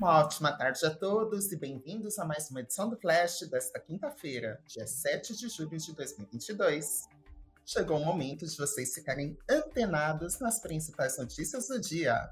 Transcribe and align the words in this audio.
Uma 0.00 0.20
ótima 0.20 0.52
tarde 0.52 0.86
a 0.86 0.94
todos 0.94 1.50
e 1.50 1.56
bem-vindos 1.56 2.20
a 2.20 2.24
mais 2.24 2.48
uma 2.50 2.60
edição 2.60 2.88
do 2.88 2.96
Flash 2.96 3.40
desta 3.50 3.80
quinta-feira, 3.80 4.62
dia 4.68 4.86
7 4.86 5.36
de 5.36 5.48
julho 5.48 5.76
de 5.76 5.92
2022. 5.92 7.08
Chegou 7.66 7.98
o 7.98 8.04
momento 8.04 8.46
de 8.46 8.56
vocês 8.56 8.94
ficarem 8.94 9.36
antenados 9.50 10.38
nas 10.38 10.60
principais 10.60 11.18
notícias 11.18 11.66
do 11.66 11.80
dia. 11.80 12.30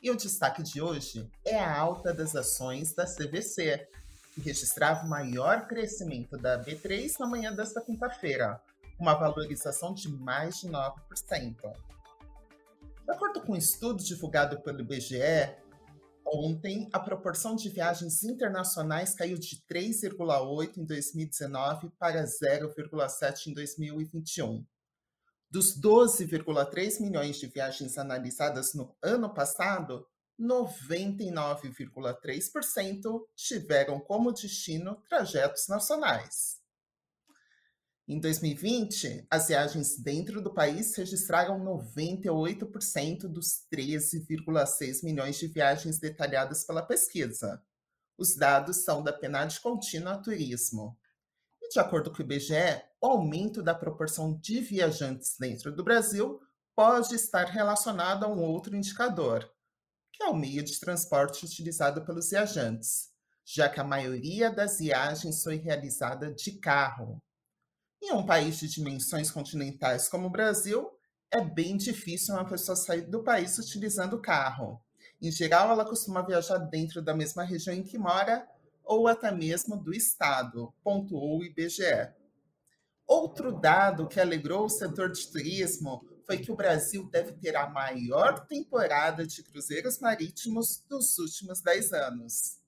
E 0.00 0.12
o 0.12 0.16
destaque 0.16 0.62
de 0.62 0.80
hoje 0.80 1.28
é 1.44 1.58
a 1.58 1.76
alta 1.76 2.14
das 2.14 2.36
ações 2.36 2.94
da 2.94 3.04
CVC, 3.04 3.88
que 4.32 4.40
registrava 4.40 5.04
o 5.04 5.08
maior 5.08 5.66
crescimento 5.66 6.38
da 6.38 6.56
B3 6.56 7.18
na 7.18 7.26
manhã 7.26 7.52
desta 7.52 7.80
quinta-feira, 7.80 8.62
uma 8.96 9.14
valorização 9.14 9.92
de 9.92 10.08
mais 10.08 10.60
de 10.60 10.68
9%. 10.68 11.56
De 13.04 13.12
acordo 13.12 13.40
com 13.40 13.54
um 13.54 13.56
estudo 13.56 14.04
divulgado 14.04 14.60
pelo 14.60 14.82
IBGE, 14.82 15.65
Ontem, 16.28 16.88
a 16.92 16.98
proporção 16.98 17.54
de 17.54 17.68
viagens 17.68 18.24
internacionais 18.24 19.14
caiu 19.14 19.38
de 19.38 19.62
3,8 19.70 20.78
em 20.78 20.84
2019 20.84 21.88
para 21.98 22.24
0,7 22.24 23.46
em 23.46 23.54
2021. 23.54 24.66
Dos 25.48 25.80
12,3 25.80 27.00
milhões 27.00 27.38
de 27.38 27.46
viagens 27.46 27.96
analisadas 27.96 28.74
no 28.74 28.92
ano 29.00 29.32
passado, 29.32 30.04
99,3% 30.38 33.24
tiveram 33.36 34.00
como 34.00 34.32
destino 34.32 35.00
trajetos 35.08 35.68
nacionais. 35.68 36.60
Em 38.08 38.20
2020, 38.20 39.26
as 39.28 39.48
viagens 39.48 39.98
dentro 39.98 40.40
do 40.40 40.54
país 40.54 40.94
registraram 40.96 41.58
98% 41.58 43.22
dos 43.22 43.66
13,6 43.68 45.02
milhões 45.02 45.36
de 45.36 45.48
viagens 45.48 45.98
detalhadas 45.98 46.64
pela 46.64 46.86
pesquisa. 46.86 47.60
Os 48.16 48.36
dados 48.36 48.84
são 48.84 49.02
da 49.02 49.12
PNAD 49.12 49.60
Contínua 49.60 50.22
Turismo. 50.22 50.96
E 51.60 51.68
de 51.68 51.80
acordo 51.80 52.12
com 52.12 52.18
o 52.18 52.22
IBGE, 52.22 52.80
o 53.00 53.08
aumento 53.08 53.60
da 53.60 53.74
proporção 53.74 54.38
de 54.38 54.60
viajantes 54.60 55.34
dentro 55.36 55.74
do 55.74 55.82
Brasil 55.82 56.40
pode 56.76 57.12
estar 57.16 57.46
relacionado 57.46 58.22
a 58.22 58.28
um 58.28 58.40
outro 58.40 58.76
indicador, 58.76 59.50
que 60.12 60.22
é 60.22 60.28
o 60.28 60.36
meio 60.36 60.62
de 60.62 60.78
transporte 60.78 61.44
utilizado 61.44 62.04
pelos 62.04 62.30
viajantes, 62.30 63.08
já 63.44 63.68
que 63.68 63.80
a 63.80 63.84
maioria 63.84 64.48
das 64.48 64.78
viagens 64.78 65.42
foi 65.42 65.56
realizada 65.56 66.32
de 66.32 66.52
carro, 66.52 67.20
em 68.00 68.12
um 68.12 68.24
país 68.24 68.58
de 68.58 68.68
dimensões 68.68 69.30
continentais 69.30 70.08
como 70.08 70.26
o 70.26 70.30
Brasil, 70.30 70.90
é 71.30 71.40
bem 71.40 71.76
difícil 71.76 72.34
uma 72.34 72.48
pessoa 72.48 72.76
sair 72.76 73.02
do 73.02 73.22
país 73.22 73.58
utilizando 73.58 74.20
carro. 74.20 74.80
Em 75.20 75.30
geral, 75.30 75.70
ela 75.70 75.84
costuma 75.84 76.22
viajar 76.22 76.58
dentro 76.58 77.02
da 77.02 77.14
mesma 77.14 77.42
região 77.42 77.74
em 77.74 77.82
que 77.82 77.98
mora 77.98 78.46
ou 78.84 79.08
até 79.08 79.32
mesmo 79.32 79.76
do 79.76 79.92
estado, 79.92 80.72
pontuou 80.84 81.40
o 81.40 81.44
IBGE. 81.44 82.12
Outro 83.06 83.52
dado 83.52 84.06
que 84.06 84.20
alegrou 84.20 84.66
o 84.66 84.70
setor 84.70 85.10
de 85.10 85.26
turismo 85.28 86.04
foi 86.24 86.38
que 86.38 86.50
o 86.50 86.56
Brasil 86.56 87.08
deve 87.08 87.32
ter 87.32 87.56
a 87.56 87.68
maior 87.68 88.46
temporada 88.46 89.26
de 89.26 89.42
cruzeiros 89.42 89.98
marítimos 89.98 90.84
dos 90.88 91.18
últimos 91.18 91.60
10 91.60 91.92
anos. 91.92 92.58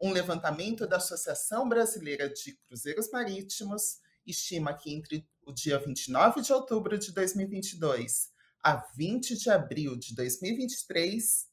Um 0.00 0.12
levantamento 0.12 0.86
da 0.86 0.96
Associação 0.96 1.68
Brasileira 1.68 2.28
de 2.28 2.52
Cruzeiros 2.68 3.10
Marítimos 3.10 4.00
estima 4.26 4.74
que 4.74 4.92
entre 4.92 5.28
o 5.42 5.52
dia 5.52 5.78
29 5.78 6.40
de 6.40 6.52
outubro 6.52 6.98
de 6.98 7.12
2022 7.12 8.32
a 8.62 8.76
20 8.96 9.36
de 9.36 9.50
abril 9.50 9.96
de 9.96 10.14
2023, 10.14 11.46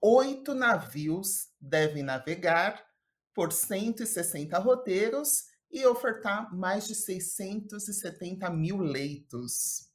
oito 0.00 0.52
navios 0.54 1.48
devem 1.60 2.02
navegar 2.02 2.84
por 3.32 3.52
160 3.52 4.58
roteiros 4.58 5.44
e 5.70 5.86
ofertar 5.86 6.52
mais 6.54 6.88
de 6.88 6.94
670 6.94 8.50
mil 8.50 8.78
leitos. 8.78 9.88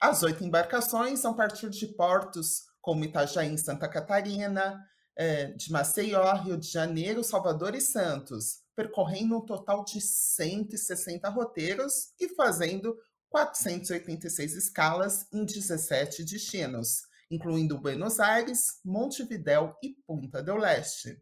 As 0.00 0.22
oito 0.22 0.42
embarcações 0.42 1.22
vão 1.22 1.34
partir 1.34 1.68
de 1.68 1.86
portos 1.88 2.64
como 2.80 3.04
Itajaí, 3.04 3.48
em 3.48 3.58
Santa 3.58 3.88
Catarina, 3.88 4.80
eh, 5.16 5.52
de 5.52 5.72
Maceió, 5.72 6.32
Rio 6.36 6.56
de 6.56 6.68
Janeiro, 6.68 7.24
Salvador 7.24 7.74
e 7.74 7.80
Santos, 7.80 8.62
percorrendo 8.76 9.38
um 9.38 9.40
total 9.40 9.84
de 9.84 10.00
160 10.00 11.28
roteiros 11.30 12.12
e 12.20 12.28
fazendo 12.34 12.94
486 13.30 14.54
escalas 14.54 15.26
em 15.32 15.44
17 15.44 16.22
destinos, 16.24 17.00
incluindo 17.30 17.80
Buenos 17.80 18.20
Aires, 18.20 18.78
Montevidéu 18.84 19.74
e 19.82 19.96
Punta 20.06 20.42
del 20.42 20.58
Leste. 20.58 21.20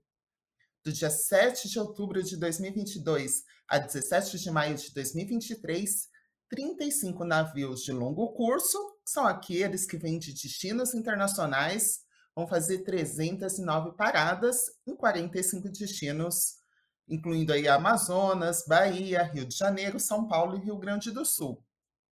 Do 0.85 0.93
dia 0.93 1.09
7 1.09 1.69
de 1.69 1.79
outubro 1.79 2.23
de 2.23 2.37
2022 2.37 3.45
a 3.69 3.79
17 3.79 4.39
de 4.39 4.51
maio 4.51 4.77
de 4.77 4.93
2023, 4.93 6.09
35 6.51 7.25
navios 7.25 7.83
de 7.83 7.93
longo 7.93 8.33
curso, 8.35 8.79
são 9.05 9.27
aqueles 9.27 9.87
que 9.87 9.97
vêm 9.97 10.19
de 10.19 10.33
destinos 10.33 10.93
internacionais, 10.93 12.01
vão 12.35 12.47
fazer 12.47 12.81
309 12.81 13.97
paradas 13.97 14.67
em 14.87 14.95
45 14.95 15.71
destinos 15.71 16.64
incluindo 17.09 17.53
aí 17.53 17.69
Amazonas, 17.69 18.65
Bahia, 18.67 19.23
Rio 19.23 19.47
de 19.47 19.57
Janeiro, 19.57 20.01
São 20.01 20.27
Paulo 20.27 20.57
e 20.57 20.61
Rio 20.61 20.79
Grande 20.79 21.11
do 21.11 21.25
Sul, 21.25 21.63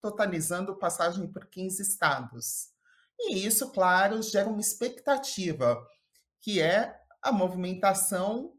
totalizando 0.00 0.76
passagem 0.76 1.26
por 1.26 1.46
15 1.46 1.82
estados. 1.82 2.70
E 3.18 3.46
isso, 3.46 3.70
claro, 3.70 4.22
gera 4.22 4.48
uma 4.48 4.60
expectativa, 4.60 5.80
que 6.40 6.60
é 6.60 6.98
a 7.22 7.30
movimentação 7.30 8.54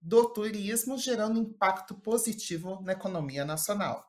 do 0.00 0.28
turismo 0.28 0.98
gerando 0.98 1.38
impacto 1.38 1.94
positivo 1.94 2.80
na 2.82 2.92
economia 2.92 3.44
nacional. 3.44 4.04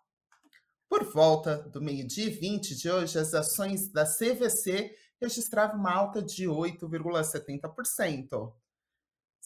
Por 0.89 1.03
volta 1.03 1.57
do 1.57 1.81
meio-dia 1.81 2.29
20 2.29 2.75
de 2.75 2.89
hoje, 2.89 3.19
as 3.19 3.33
ações 3.33 3.91
da 3.91 4.05
CVC 4.05 4.95
registravam 5.19 5.79
uma 5.79 5.91
alta 5.91 6.21
de 6.21 6.45
8,70%, 6.45 8.53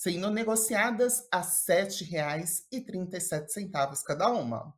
sendo 0.02 0.32
negociadas 0.32 1.28
a 1.32 1.42
R$ 1.42 1.46
7,37 1.46 4.04
cada 4.04 4.30
uma. 4.30 4.74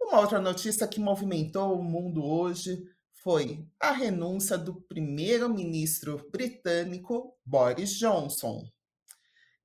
Uma 0.00 0.20
outra 0.20 0.40
notícia 0.40 0.88
que 0.88 0.98
movimentou 0.98 1.78
o 1.78 1.84
mundo 1.84 2.24
hoje 2.24 2.82
foi 3.22 3.64
a 3.78 3.92
renúncia 3.92 4.58
do 4.58 4.80
primeiro-ministro 4.82 6.28
britânico 6.30 7.36
Boris 7.44 7.92
Johnson. 7.92 8.68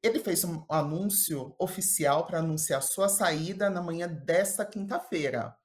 Ele 0.04 0.19
fez 0.19 0.44
um 0.44 0.63
anúncio 0.69 1.56
oficial 1.57 2.27
para 2.27 2.39
anunciar 2.39 2.83
sua 2.83 3.09
saída 3.09 3.69
na 3.69 3.81
manhã 3.81 4.07
desta 4.07 4.65
quinta-feira, 4.65 5.56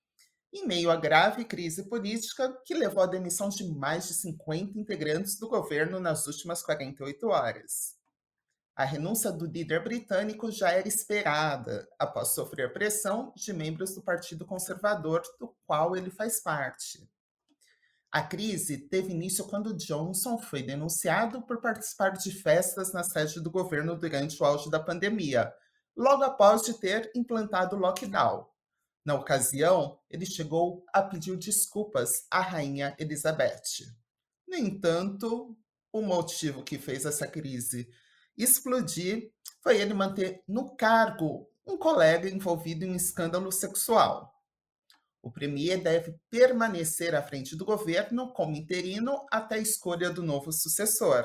em 0.52 0.66
meio 0.66 0.90
à 0.90 0.96
grave 0.96 1.44
crise 1.44 1.88
política 1.88 2.52
que 2.64 2.74
levou 2.74 3.02
à 3.02 3.06
demissão 3.06 3.48
de 3.48 3.64
mais 3.64 4.08
de 4.08 4.14
50 4.14 4.78
integrantes 4.78 5.38
do 5.38 5.48
governo 5.48 6.00
nas 6.00 6.26
últimas 6.26 6.62
48 6.62 7.28
horas. 7.28 8.00
A 8.74 8.84
renúncia 8.84 9.30
do 9.30 9.46
líder 9.46 9.84
britânico 9.84 10.50
já 10.50 10.70
era 10.70 10.88
esperada, 10.88 11.88
após 11.98 12.28
sofrer 12.28 12.72
pressão 12.72 13.32
de 13.36 13.52
membros 13.52 13.94
do 13.94 14.02
Partido 14.02 14.46
Conservador, 14.46 15.22
do 15.38 15.54
qual 15.66 15.96
ele 15.96 16.10
faz 16.10 16.40
parte. 16.40 17.06
A 18.10 18.22
crise 18.22 18.88
teve 18.88 19.12
início 19.12 19.44
quando 19.44 19.76
Johnson 19.76 20.36
foi 20.38 20.62
denunciado 20.62 21.42
por 21.42 21.60
participar 21.60 22.10
de 22.10 22.32
festas 22.32 22.92
na 22.92 23.04
sede 23.04 23.40
do 23.40 23.50
governo 23.50 23.94
durante 23.94 24.42
o 24.42 24.44
auge 24.44 24.68
da 24.68 24.80
pandemia, 24.80 25.52
logo 25.96 26.24
após 26.24 26.62
de 26.62 26.74
ter 26.74 27.12
implantado 27.14 27.76
o 27.76 27.78
lockdown. 27.78 28.46
Na 29.04 29.14
ocasião, 29.14 29.98
ele 30.10 30.26
chegou 30.26 30.84
a 30.92 31.02
pedir 31.02 31.36
desculpas 31.36 32.26
à 32.30 32.40
rainha 32.40 32.94
Elizabeth. 32.98 33.86
No 34.46 34.56
entanto, 34.56 35.56
o 35.92 36.02
motivo 36.02 36.62
que 36.62 36.78
fez 36.78 37.04
essa 37.04 37.26
crise 37.26 37.88
explodir 38.36 39.32
foi 39.62 39.78
ele 39.78 39.94
manter 39.94 40.42
no 40.46 40.74
cargo 40.76 41.50
um 41.66 41.76
colega 41.76 42.28
envolvido 42.28 42.84
em 42.84 42.90
um 42.90 42.96
escândalo 42.96 43.52
sexual. 43.52 44.34
O 45.22 45.30
premier 45.30 45.82
deve 45.82 46.18
permanecer 46.30 47.14
à 47.14 47.22
frente 47.22 47.54
do 47.54 47.64
governo 47.64 48.32
como 48.32 48.56
interino 48.56 49.26
até 49.30 49.56
a 49.56 49.58
escolha 49.58 50.10
do 50.10 50.22
novo 50.22 50.50
sucessor. 50.50 51.24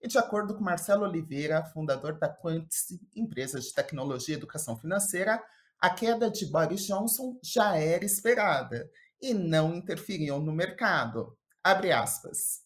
E 0.00 0.06
de 0.06 0.18
acordo 0.18 0.54
com 0.54 0.62
Marcelo 0.62 1.04
Oliveira, 1.04 1.64
fundador 1.64 2.18
da 2.18 2.28
Quantis, 2.28 2.98
empresa 3.16 3.58
de 3.58 3.72
tecnologia 3.72 4.34
e 4.34 4.38
educação 4.38 4.76
financeira, 4.76 5.42
a 5.80 5.90
queda 5.90 6.28
de 6.30 6.44
Boris 6.46 6.86
Johnson 6.86 7.38
já 7.42 7.76
era 7.76 8.04
esperada 8.04 8.90
e 9.22 9.32
não 9.32 9.74
interferiu 9.74 10.40
no 10.40 10.52
mercado. 10.52 11.36
Abre 11.62 11.92
aspas. 11.92 12.62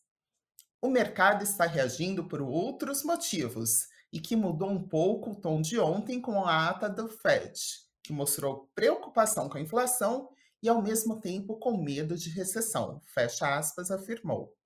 O 0.81 0.89
mercado 0.89 1.43
está 1.43 1.67
reagindo 1.67 2.27
por 2.27 2.41
outros 2.41 3.05
motivos 3.05 3.87
e 4.13 4.19
que 4.19 4.35
mudou 4.35 4.71
um 4.71 4.89
pouco 4.89 5.31
o 5.31 5.35
tom 5.35 5.61
de 5.61 5.79
ontem 5.79 6.21
com 6.21 6.45
a 6.45 6.69
ata 6.69 6.89
do 6.89 7.09
Fed, 7.09 7.61
que 8.03 8.13
mostrou 8.13 8.71
preocupação 8.75 9.49
com 9.49 9.59
a 9.59 9.61
inflação 9.61 10.29
e, 10.63 10.69
ao 10.69 10.83
mesmo 10.83 11.21
tempo, 11.21 11.59
com 11.59 11.77
medo 11.77 12.17
de 12.17 12.31
recessão, 12.31 13.01
fecha 13.15 13.57
aspas, 13.57 13.91
afirmou. 13.91 14.57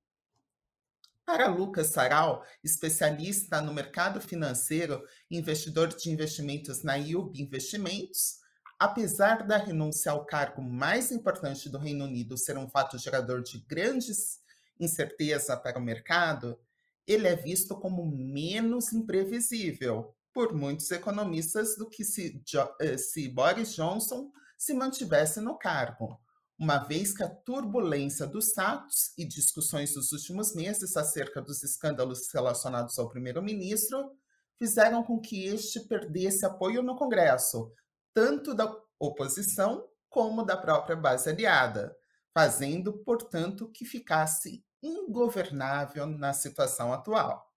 Para 1.26 1.49
Lucas 1.49 1.88
Saral, 1.88 2.46
especialista 2.62 3.61
no 3.61 3.75
mercado 3.75 4.20
financeiro 4.20 5.02
e 5.28 5.37
investidor 5.37 5.88
de 5.88 6.08
investimentos 6.08 6.84
na 6.84 6.94
IUB 6.94 7.40
Investimentos, 7.40 8.38
apesar 8.78 9.44
da 9.44 9.56
renúncia 9.56 10.12
ao 10.12 10.25
cargo 10.25 10.62
mais 10.62 11.11
importante 11.11 11.69
do 11.69 11.78
Reino 11.78 12.05
Unido 12.05 12.38
ser 12.38 12.56
um 12.56 12.69
fato 12.69 12.96
gerador 12.96 13.43
de 13.43 13.58
grandes 13.58 14.38
incerteza 14.78 15.56
para 15.56 15.81
o 15.81 15.82
mercado, 15.82 16.56
ele 17.05 17.26
é 17.26 17.34
visto 17.34 17.75
como 17.75 18.06
menos 18.06 18.93
imprevisível 18.93 20.14
por 20.32 20.55
muitos 20.55 20.88
economistas 20.93 21.76
do 21.76 21.90
que 21.90 22.05
se, 22.05 22.40
eh, 22.81 22.96
se 22.96 23.28
Boris 23.28 23.75
Johnson 23.75 24.31
se 24.56 24.73
mantivesse 24.75 25.40
no 25.40 25.58
cargo, 25.58 26.20
uma 26.58 26.79
vez 26.79 27.12
que 27.14 27.23
a 27.23 27.29
turbulência 27.29 28.26
dos 28.26 28.49
status 28.49 29.12
e 29.19 29.26
discussões 29.26 29.93
dos 29.93 30.12
últimos 30.12 30.55
meses 30.55 30.97
acerca 30.97 31.41
dos 31.43 31.62
escândalos 31.62 32.29
relacionados 32.32 32.99
ao 32.99 33.08
primeiro-ministro 33.08 34.17
fizeram 34.58 35.03
com 35.03 35.20
que 35.20 35.44
este 35.44 35.81
perdesse 35.81 36.47
apoio 36.47 36.82
no 36.82 36.97
Congresso, 36.97 37.70
tanto 38.14 38.55
da 38.55 38.75
oposição 38.99 39.87
como 40.08 40.43
da 40.43 40.56
própria 40.56 40.97
base 40.97 41.29
aliada, 41.29 41.94
fazendo, 42.32 42.93
portanto, 43.05 43.70
que 43.70 43.85
ficasse 43.85 44.64
ingovernável 44.82 46.06
na 46.06 46.32
situação 46.32 46.93
atual. 46.93 47.52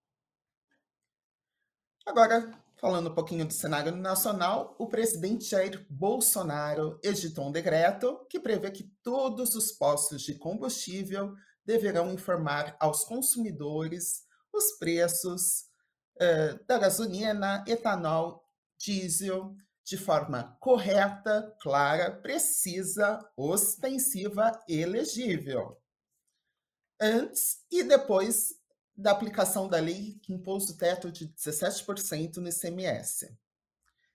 Agora, 2.05 2.51
falando 2.79 3.09
um 3.09 3.13
pouquinho 3.13 3.45
do 3.45 3.53
cenário 3.53 3.93
nacional, 3.95 4.75
o 4.79 4.87
presidente 4.87 5.45
Jair 5.45 5.85
Bolsonaro 5.89 6.97
editou 7.03 7.47
um 7.47 7.51
decreto 7.51 8.25
que 8.29 8.39
prevê 8.39 8.71
que 8.71 8.89
todos 9.03 9.53
os 9.53 9.71
postos 9.71 10.21
de 10.21 10.35
combustível 10.35 11.33
deverão 11.65 12.11
informar 12.13 12.75
aos 12.79 13.03
consumidores 13.03 14.23
os 14.53 14.77
preços 14.77 15.65
uh, 16.21 16.65
da 16.65 16.79
gasolina, 16.79 17.63
etanol, 17.67 18.43
diesel, 18.77 19.55
de 19.83 19.97
forma 19.97 20.57
correta, 20.59 21.53
clara, 21.61 22.11
precisa, 22.11 23.19
ostensiva 23.35 24.57
e 24.67 24.85
legível. 24.85 25.77
Antes 27.01 27.65
e 27.71 27.83
depois 27.83 28.58
da 28.99 29.11
aplicação 29.11 29.69
da 29.69 29.79
lei 29.79 30.19
que 30.21 30.33
impôs 30.33 30.69
o 30.69 30.77
teto 30.77 31.09
de 31.09 31.29
17% 31.29 32.37
no 32.37 32.49
ICMS. 32.49 33.33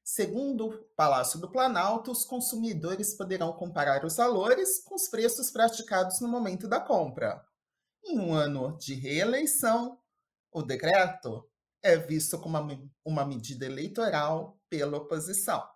Segundo 0.02 0.66
o 0.66 0.84
Palácio 0.94 1.40
do 1.40 1.50
Planalto, 1.50 2.10
os 2.10 2.24
consumidores 2.24 3.14
poderão 3.14 3.50
comparar 3.54 4.04
os 4.04 4.16
valores 4.16 4.80
com 4.84 4.94
os 4.94 5.08
preços 5.08 5.50
praticados 5.50 6.20
no 6.20 6.28
momento 6.28 6.68
da 6.68 6.78
compra. 6.78 7.42
Em 8.04 8.18
um 8.18 8.34
ano 8.34 8.76
de 8.76 8.92
reeleição, 8.92 9.98
o 10.52 10.60
decreto 10.60 11.48
é 11.82 11.96
visto 11.96 12.38
como 12.38 12.58
uma, 12.58 12.90
uma 13.02 13.24
medida 13.24 13.64
eleitoral 13.64 14.60
pela 14.68 14.98
oposição. 14.98 15.66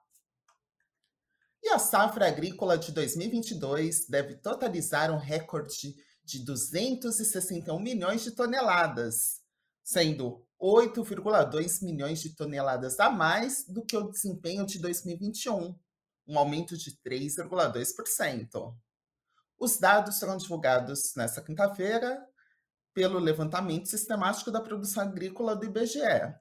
E 1.62 1.70
a 1.70 1.78
safra 1.78 2.28
agrícola 2.28 2.76
de 2.76 2.93
2022 2.93 4.06
deve 4.06 4.37
totalizar 4.37 5.11
um 5.11 5.16
recorde 5.16 5.96
de 6.28 6.44
261 6.44 7.80
milhões 7.80 8.22
de 8.22 8.32
toneladas, 8.32 9.40
sendo 9.82 10.46
8,2 10.60 11.82
milhões 11.82 12.20
de 12.20 12.36
toneladas 12.36 13.00
a 13.00 13.08
mais 13.08 13.64
do 13.66 13.82
que 13.82 13.96
o 13.96 14.10
desempenho 14.10 14.66
de 14.66 14.78
2021, 14.78 15.75
um 16.26 16.38
aumento 16.38 16.76
de 16.76 16.90
3,2%. 16.98 18.76
Os 19.58 19.78
dados 19.78 20.19
serão 20.19 20.36
divulgados 20.36 21.14
nesta 21.16 21.40
quinta-feira 21.40 22.22
pelo 22.92 23.19
levantamento 23.19 23.88
sistemático 23.88 24.50
da 24.50 24.60
produção 24.60 25.04
agrícola 25.04 25.56
do 25.56 25.64
IBGE. 25.64 26.34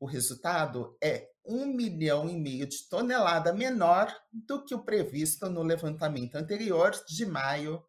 O 0.00 0.06
resultado 0.06 0.96
é 1.00 1.30
1 1.44 1.66
milhão 1.66 2.28
e 2.28 2.36
meio 2.36 2.66
de 2.66 2.88
tonelada 2.88 3.52
menor 3.52 4.12
do 4.32 4.64
que 4.64 4.74
o 4.74 4.82
previsto 4.82 5.48
no 5.48 5.62
levantamento 5.62 6.34
anterior 6.34 6.90
de 7.06 7.24
maio, 7.24 7.84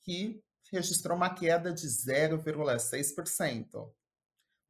que 0.00 0.42
registrou 0.70 1.16
uma 1.16 1.34
queda 1.34 1.72
de 1.72 1.86
0,6%. 1.86 3.90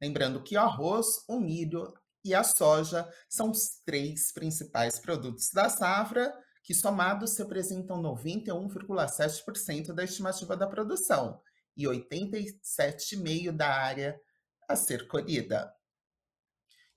Lembrando 0.01 0.41
que 0.41 0.57
o 0.57 0.59
arroz, 0.59 1.23
o 1.27 1.39
milho 1.39 1.93
e 2.23 2.33
a 2.33 2.43
soja 2.43 3.07
são 3.29 3.51
os 3.51 3.81
três 3.85 4.31
principais 4.31 4.99
produtos 4.99 5.51
da 5.51 5.69
safra, 5.69 6.33
que 6.63 6.73
somados 6.73 7.37
representam 7.37 8.01
91,7% 8.01 9.93
da 9.93 10.03
estimativa 10.03 10.55
da 10.55 10.67
produção 10.67 11.41
e 11.75 11.85
87,5% 11.85 13.51
da 13.51 13.73
área 13.73 14.19
a 14.67 14.75
ser 14.75 15.07
colhida. 15.07 15.73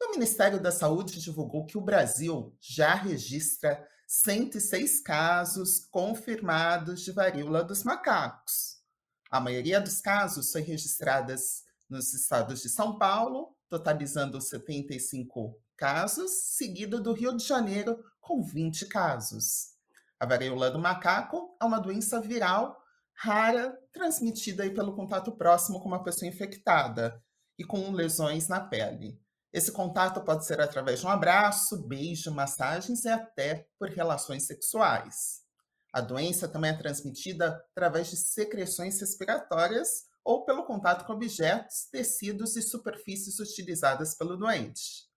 O 0.03 0.11
Ministério 0.11 0.61
da 0.61 0.71
Saúde 0.71 1.21
divulgou 1.21 1.65
que 1.65 1.79
o 1.79 1.81
Brasil 1.81 2.55
já 2.61 2.95
registra 2.95 3.89
106 4.07 5.01
casos 5.01 5.87
confirmados 5.87 7.01
de 7.01 7.11
varíola 7.11 7.65
dos 7.65 7.83
macacos. 7.83 8.74
A 9.35 9.41
maioria 9.41 9.81
dos 9.81 10.01
casos 10.01 10.53
foi 10.53 10.61
registradas 10.61 11.65
nos 11.91 12.15
estados 12.15 12.63
de 12.63 12.69
São 12.69 12.97
Paulo, 12.97 13.53
totalizando 13.69 14.41
75 14.41 15.61
casos, 15.77 16.31
seguido 16.57 17.03
do 17.03 17.13
Rio 17.13 17.37
de 17.37 17.45
Janeiro, 17.45 17.99
com 18.21 18.41
20 18.41 18.87
casos. 18.87 19.73
A 20.21 20.25
varíola 20.25 20.71
do 20.71 20.79
macaco 20.79 21.57
é 21.61 21.65
uma 21.65 21.81
doença 21.81 22.21
viral 22.21 22.81
rara, 23.13 23.77
transmitida 23.93 24.71
pelo 24.71 24.95
contato 24.95 25.33
próximo 25.33 25.81
com 25.81 25.89
uma 25.89 26.05
pessoa 26.05 26.29
infectada 26.29 27.21
e 27.59 27.65
com 27.65 27.91
lesões 27.91 28.47
na 28.47 28.61
pele. 28.61 29.21
Esse 29.53 29.73
contato 29.73 30.21
pode 30.21 30.47
ser 30.47 30.61
através 30.61 31.01
de 31.01 31.07
um 31.07 31.11
abraço, 31.11 31.89
beijo, 31.89 32.33
massagens 32.33 33.05
e 33.05 33.09
até 33.09 33.67
por 33.81 33.89
relações 33.89 34.47
sexuais. 34.47 35.44
A 35.95 36.01
doença 36.01 36.49
também 36.49 36.73
é 36.73 36.77
transmitida 36.77 37.65
através 37.71 38.11
de 38.11 38.17
secreções 38.17 39.01
respiratórias 39.01 40.07
ou 40.25 40.45
pelo 40.45 40.65
contato 40.65 41.07
com 41.07 41.13
objetos, 41.13 41.87
tecidos 41.89 42.57
e 42.57 42.63
superfícies 42.63 43.39
utilizadas 43.39 44.17
pelo 44.17 44.37
doente. 44.37 45.09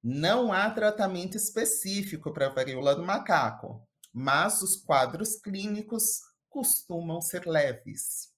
Não 0.00 0.52
há 0.52 0.70
tratamento 0.70 1.36
específico 1.36 2.32
para 2.32 2.46
a 2.46 2.54
varíola 2.54 2.94
do 2.94 3.02
macaco, 3.02 3.84
mas 4.12 4.62
os 4.62 4.76
quadros 4.76 5.40
clínicos 5.40 6.20
costumam 6.48 7.20
ser 7.20 7.44
leves. 7.44 8.31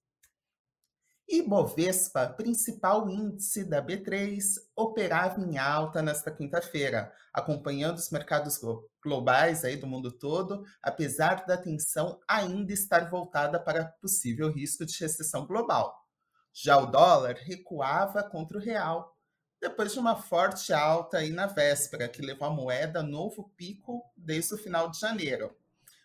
Ibovespa, 1.27 2.29
principal 2.29 3.09
índice 3.09 3.65
da 3.65 3.83
B3, 3.83 4.43
operava 4.77 5.41
em 5.41 5.57
alta 5.57 6.03
nesta 6.03 6.31
quinta-feira, 6.31 7.13
acompanhando 7.33 7.97
os 7.97 8.11
mercados 8.11 8.61
globais 9.03 9.65
aí 9.65 9.77
do 9.77 9.87
mundo 9.87 10.13
todo, 10.13 10.65
apesar 10.83 11.47
da 11.47 11.55
atenção 11.55 12.21
ainda 12.29 12.73
estar 12.73 13.09
voltada 13.09 13.59
para 13.59 13.87
possível 14.01 14.53
risco 14.53 14.85
de 14.85 14.99
recessão 15.01 15.47
global. 15.47 15.95
Já 16.53 16.77
o 16.79 16.87
dólar 16.87 17.37
recuava 17.37 18.23
contra 18.23 18.59
o 18.59 18.61
real, 18.61 19.17
depois 19.61 19.93
de 19.93 19.99
uma 19.99 20.15
forte 20.17 20.75
alta 20.75 21.19
aí 21.19 21.31
na 21.31 21.47
véspera, 21.47 22.07
que 22.07 22.21
levou 22.21 22.47
a 22.47 22.51
moeda 22.51 23.01
a 23.01 23.03
novo 23.03 23.51
pico 23.57 24.05
desde 24.15 24.55
o 24.55 24.59
final 24.59 24.91
de 24.91 25.01
janeiro. 25.01 25.57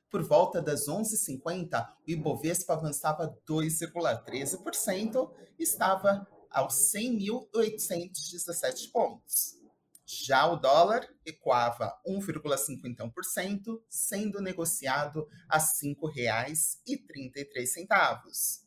Por 0.09 0.23
volta 0.23 0.59
das 0.61 0.87
11h50, 0.87 1.87
o 1.87 1.91
Ibovespa 2.07 2.73
avançava 2.73 3.37
2,13% 3.47 5.31
e 5.57 5.63
estava 5.63 6.27
aos 6.49 6.73
100.817 6.93 8.91
pontos. 8.91 9.57
Já 10.05 10.45
o 10.47 10.55
dólar 10.55 11.07
ecoava 11.23 11.95
1,51%, 12.07 13.79
sendo 13.87 14.41
negociado 14.41 15.29
a 15.47 15.59
R$ 15.59 15.63
5,33. 15.63 18.63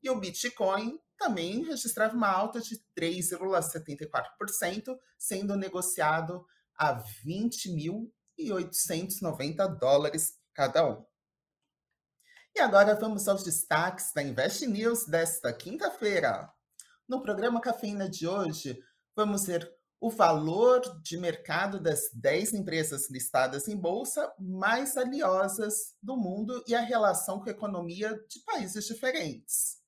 E 0.00 0.08
o 0.08 0.20
Bitcoin 0.20 1.00
também 1.18 1.64
registrava 1.64 2.14
uma 2.14 2.28
alta 2.28 2.60
de 2.60 2.80
3,74%, 2.96 4.96
sendo 5.18 5.56
negociado 5.56 6.46
a 6.76 7.02
20.890 7.26 9.66
dólares 9.76 10.38
cada 10.54 10.86
um. 10.88 11.04
E 12.54 12.60
agora 12.60 12.94
vamos 12.94 13.26
aos 13.26 13.42
destaques 13.42 14.12
da 14.12 14.22
Invest 14.22 14.66
News 14.66 15.06
desta 15.06 15.52
quinta-feira. 15.52 16.52
No 17.08 17.20
programa 17.20 17.60
Cafeína 17.60 18.08
de 18.08 18.28
hoje, 18.28 18.80
vamos 19.16 19.46
ver 19.46 19.70
o 20.00 20.10
valor 20.10 20.80
de 21.02 21.16
mercado 21.16 21.80
das 21.80 22.10
10 22.12 22.54
empresas 22.54 23.10
listadas 23.10 23.68
em 23.68 23.76
bolsa 23.76 24.32
mais 24.38 24.94
valiosas 24.94 25.94
do 26.02 26.16
mundo 26.16 26.62
e 26.66 26.74
a 26.74 26.80
relação 26.80 27.40
com 27.40 27.48
a 27.48 27.52
economia 27.52 28.14
de 28.28 28.38
países 28.40 28.84
diferentes. 28.84 29.78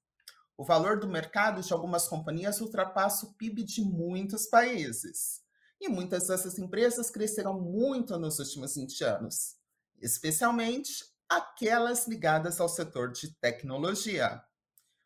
O 0.58 0.64
valor 0.64 0.98
do 0.98 1.06
mercado 1.06 1.60
de 1.60 1.72
algumas 1.72 2.08
companhias 2.08 2.60
ultrapassa 2.60 3.26
o 3.26 3.34
PIB 3.34 3.62
de 3.62 3.82
muitos 3.82 4.46
países. 4.46 5.42
E 5.78 5.88
muitas 5.88 6.28
dessas 6.28 6.58
empresas 6.58 7.10
cresceram 7.10 7.60
muito 7.60 8.18
nos 8.18 8.38
últimos 8.38 8.74
20 8.74 9.04
anos, 9.04 9.56
especialmente 10.00 11.04
aquelas 11.28 12.06
ligadas 12.06 12.60
ao 12.60 12.68
setor 12.68 13.12
de 13.12 13.34
tecnologia, 13.40 14.42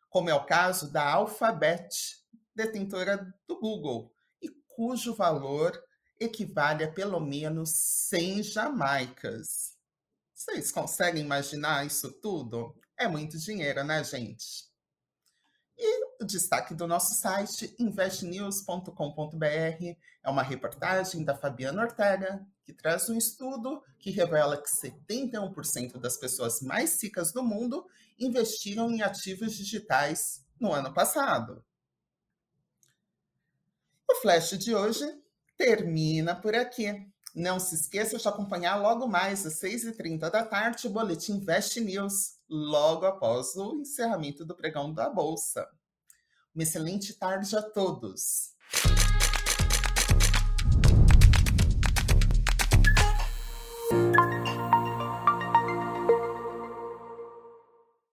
como 0.09 0.29
é 0.29 0.33
o 0.33 0.45
caso 0.45 0.91
da 0.91 1.09
Alphabet, 1.09 2.19
detentora 2.53 3.33
do 3.47 3.59
Google, 3.59 4.13
e 4.41 4.49
cujo 4.67 5.15
valor 5.15 5.81
equivale 6.19 6.83
a 6.83 6.91
pelo 6.91 7.19
menos 7.19 7.71
100 7.71 8.43
jamaicas. 8.43 9.75
Vocês 10.33 10.71
conseguem 10.71 11.23
imaginar 11.23 11.85
isso 11.85 12.11
tudo? 12.21 12.75
É 12.97 13.07
muito 13.07 13.37
dinheiro, 13.37 13.83
né, 13.83 14.03
gente? 14.03 14.69
E 15.77 16.10
o 16.21 16.25
destaque 16.25 16.75
do 16.75 16.85
nosso 16.85 17.15
site, 17.15 17.75
investnews.com.br, 17.79 19.45
é 20.23 20.29
uma 20.29 20.43
reportagem 20.43 21.23
da 21.23 21.35
Fabiana 21.35 21.81
Ortega, 21.81 22.45
que 22.63 22.71
traz 22.71 23.09
um 23.09 23.17
estudo 23.17 23.81
que 23.97 24.11
revela 24.11 24.61
que 24.61 24.69
71% 24.69 25.97
das 25.97 26.17
pessoas 26.17 26.61
mais 26.61 27.01
ricas 27.01 27.31
do 27.31 27.41
mundo 27.41 27.87
investiram 28.19 28.91
em 28.91 29.01
ativos 29.01 29.55
digitais 29.55 30.45
no 30.59 30.71
ano 30.71 30.93
passado. 30.93 31.65
O 34.09 34.15
flash 34.15 34.51
de 34.59 34.75
hoje 34.75 35.05
termina 35.57 36.35
por 36.35 36.53
aqui. 36.53 37.07
Não 37.33 37.59
se 37.59 37.75
esqueça 37.75 38.17
de 38.17 38.27
acompanhar 38.27 38.75
logo 38.75 39.07
mais 39.07 39.45
às 39.45 39.59
6h30 39.59 40.29
da 40.29 40.45
tarde 40.45 40.85
o 40.85 40.91
Boletim 40.91 41.37
Invest 41.37 41.79
News, 41.79 42.37
logo 42.47 43.05
após 43.05 43.55
o 43.55 43.75
encerramento 43.77 44.45
do 44.45 44.55
pregão 44.55 44.93
da 44.93 45.09
Bolsa. 45.09 45.67
Uma 46.53 46.63
excelente 46.63 47.13
tarde 47.13 47.55
a 47.55 47.61
todos. 47.61 48.51